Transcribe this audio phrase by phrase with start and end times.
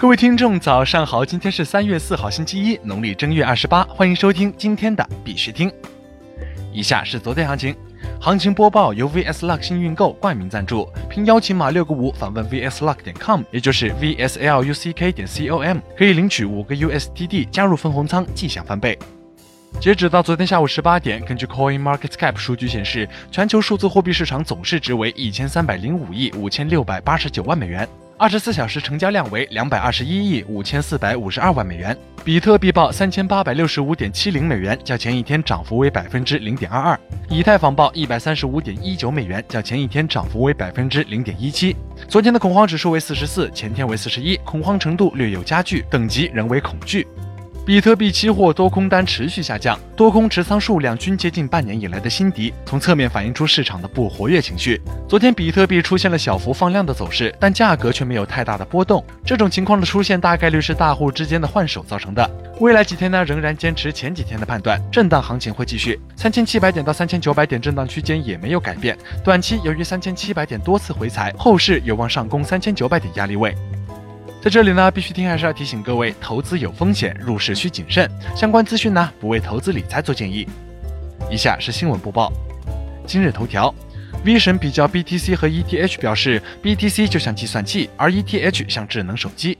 [0.00, 1.26] 各位听众，早上好！
[1.26, 3.84] 今天是三月四号，星期一，农历正月二十八。
[3.84, 5.70] 欢迎收听今天的必须听。
[6.72, 7.76] 以下是昨天行情，
[8.18, 18.98] 行情播报由 VS Luck 幸运购冠名赞助，凭邀请码六个五访问 VSLuck 点 com，也就是 VSLUCK 点 com，可以领取五个 USDT 加入分红仓，即享翻倍。
[19.82, 27.86] 截止到昨天下午十八点，根据 Coin Market Cap 数据显示，全球数字货币市场总市值为一千三百零五亿五千六百八十九万美元。
[28.20, 36.98] 二十四小时成交量为两百二十一亿五千四百五十二万美元，比特币报三千八百六十五点七零美元，较前一天涨幅为百分之零点二二；
[37.30, 41.74] 以太坊报一百三十五点一九美元，较前一天涨幅为百分之零点一七。
[42.08, 47.08] 昨天的恐慌指数为四十四，前天为四十一，恐慌程度略有加剧，等级仍为恐惧。
[47.66, 54.80] 比特币期货多空单持续下降，多空持仓数量均接近半年以来的新低，从侧面反映出市场的不活跃情绪。
[55.06, 59.04] 昨天比特币出现了小幅放量的走势，但价格却没有太大的波动。
[59.24, 62.28] 这种情况的出现大概率是大户之间的换手造成的。
[62.60, 68.96] 未来几天呢，仍然坚持前几天的判断，震荡行情会继续，三千七百点到三千九百点震荡区间也没有改变。
[69.22, 73.54] 短期由于三千七百点多次回踩，后市有望上攻三千九百点压力位。
[74.42, 78.10] 在这里呢，必须听还是要提醒各位，投资有风险，入市需谨慎。
[78.34, 80.48] 相关资讯呢，不为投资理财做建议。
[81.30, 82.32] 以下是新闻播报。
[83.06, 83.74] 今日头条
[84.24, 89.58] ，V 神比较 BTC 和 ETH 表示，BTC 就像计算器，而 ETH 像智能手机。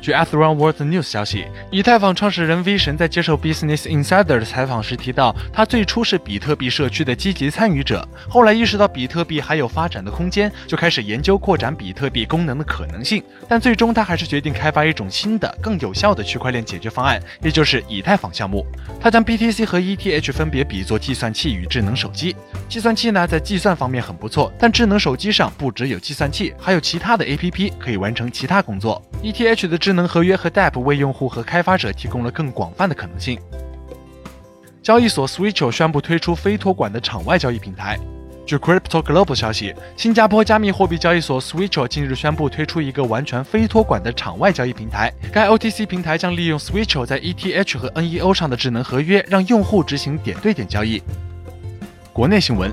[0.00, 13.22] 据 Atheron World News 消息，以太坊创始人 V 神在接受 Business Insider 的采访时提到，他最初是比特币社区的积极参与者，后来意识到比特币还有发展的空间，就开始研究扩展比特币功能的可能性。
[13.48, 18.64] 但最终他还是决定开发一种新的、更有效的区块链解决方案，也就是以太坊项目。
[19.00, 22.36] 他将 BTC 和 ETH 分别比作计算器与智能手机。
[22.68, 29.02] 计算器呢，在计算方面很不错，但智能手机上不只有计算器，还有其他的 APP 可以完成其他工作。
[29.22, 33.40] ETH 的智智能合约和 DApp 为用户和开发者提供了更广泛的可能性。
[34.82, 37.98] 交易所 Switcho 宣布推出非托管的场外交易平台。
[38.44, 45.10] 据 Crypto Global 消息，新加坡加密货币交易所 Switcho 近日宣布推出一个完全非托管的场外交易平台。
[45.32, 51.02] 该 OTC 平台将利用 Switcho 在 ETH 和 NEO 上的智能合约，让用户执行点对点交易。
[52.12, 52.70] 国内新闻，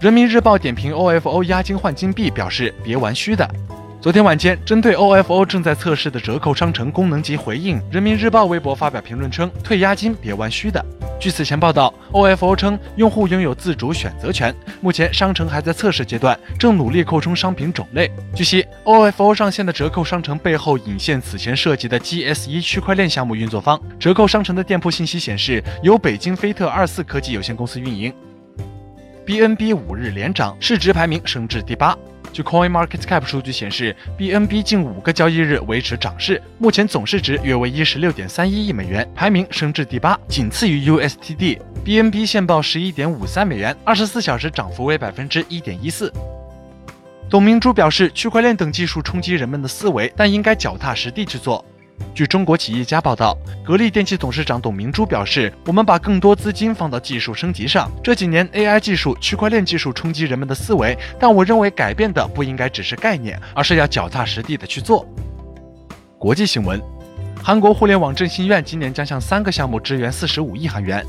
[0.00, 3.46] 人民日报点评 OFO 押金换金币，表示别玩虚的。
[4.04, 10.84] 昨天晚间，针对 OFO 正在测试的折扣商城功能及回应，人民日报微博发表评论称：“退押金别玩虚的。”
[11.18, 18.10] 据此前报道，OFO 称用户拥有自主选择权，目前商城还在测试阶段，正努力扩充商品种类。
[18.36, 23.80] 据悉，OFO 上线的折扣商城背后引现此前涉及的 GS1 区块链项目运作方。
[23.98, 28.12] 折扣商城的店铺信息显示，由北京飞特二四科技有限公司运营。
[29.24, 31.96] BNB 五日连涨，市值排名升至第八。
[32.34, 41.60] 据 Coin Market Cap 数据显示，BNB 近五个交易日维持涨势，目前总市值约为一十六点三一亿美元，排名升至第八，仅次于 USTD。
[41.84, 46.12] BNB 现报十一点五三美元，二十四小时涨幅为百分之一点一四。
[47.30, 51.64] 董明珠表示，区块链等技术冲击人们的思维，但应该脚踏实地去做。
[52.14, 57.90] 据中国企业家报道，格力电器董事长董明珠表示：“我们把更多资金放到技术升级上。
[58.02, 65.04] 这几年，AI 技术、区块链技术冲击人们的思维，但我认为改变的不应该只是概念，而是要脚踏实地的去做。”
[66.18, 66.80] 国际新闻：
[67.42, 71.04] 韩国互联网振兴院今年将向三个项目支援四十五亿韩元。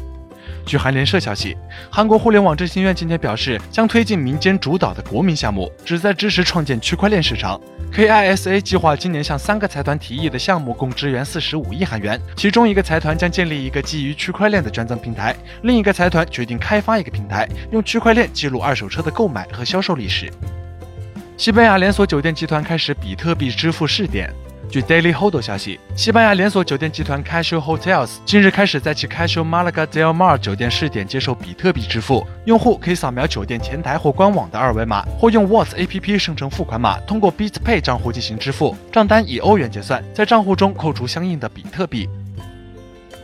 [0.65, 1.55] 据韩联社消息，
[1.91, 7.61] 韩国互联网振兴院今天表示，将推进民间主导的国民项目，旨在支持创建区块链市场。
[7.93, 20.31] KISA 计划今年向三个财团提议的项目共支援四十五亿韩元，其中一个财团将建立一个基于区块链的捐赠平台，另一个财团决定开发一个平台，用区块链记录二手车的购买和销售历史。
[21.37, 24.33] 西班牙连锁酒店集团开始比特币支付试点。
[24.69, 35.77] 据 Daily Hold 消息，西班牙连锁酒店集团 Casual Hotels 近日开始在其 Casual Malaga del Mar 酒店试点接受比特币支付，用户可以扫描酒店前台或官网的二维码，或用 w a t s
[35.77, 42.09] APP 生成付款码，通过 BitPay 账户进行支付，账单以欧元结算，在账户中扣除相应的比特币。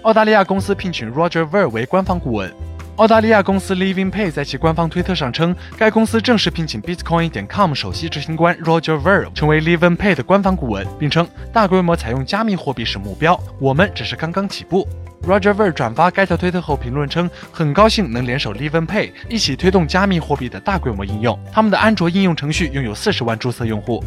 [0.04, 2.52] 澳大利亚公司聘请 Roger Ver 为官方顾问。
[2.98, 14.88] 澳大利亚公司 Living Pay 在其官方推特上称，该公司正式聘请 Bitcoin 点 com 首席执行官 Roger Ver 成为 Living Pay 的官方顾问，并称大规模采用加密货币是目标，我们只是刚刚起步。
[15.24, 21.38] Roger Ver 转发该条推特后评论称，很高兴能联手 Living Pay 一起推动加密货币的大规模应用。
[21.52, 24.04] 他们的安卓应用程序拥有四十万注册用户。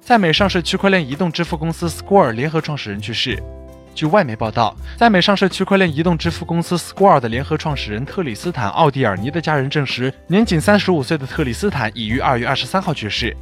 [0.00, 3.42] 在美上市区块链移动支付公司 Square 联合创始人去世。
[3.94, 13.36] 据外媒报道，在美上市区块链移动支付公司 Square 的联合创始人特里斯坦·奥蒂尔尼的家人证实，年仅三十五岁的特里斯坦已于二月二十三号去世。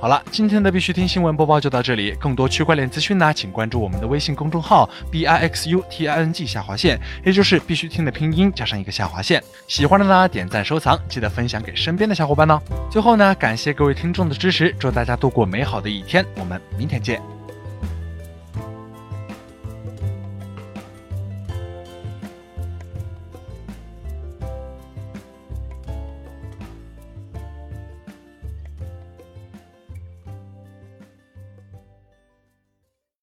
[0.00, 2.12] 好了，今天的必须听新闻播报就到这里。
[2.12, 9.42] 更多区块链资讯呢，请关注我们的微信公众号 b i x u t i n g 下划线，也就是必须听的拼音加上一个下划线。
[9.68, 12.58] 喜欢的呢，点赞收藏，记得分享给身边的小伙伴呢。
[12.90, 16.24] 最后呢，感谢各位听众的支持，祝大家度过美好的一天。
[16.36, 17.39] 我们明天见。